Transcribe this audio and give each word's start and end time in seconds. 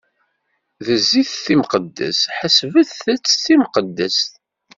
D 0.85 0.87
zzit 1.01 1.31
timqeddest, 1.45 2.21
ḥesbet-tt 2.37 3.33
d 3.35 3.35
timqeddest. 3.43 4.31